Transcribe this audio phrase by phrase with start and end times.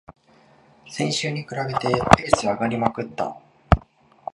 [0.89, 3.39] 先週に比べてペース上がりまくった